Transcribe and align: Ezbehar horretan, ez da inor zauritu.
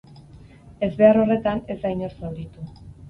Ezbehar 0.87 1.19
horretan, 1.25 1.61
ez 1.75 1.77
da 1.85 1.93
inor 1.97 2.17
zauritu. 2.23 2.67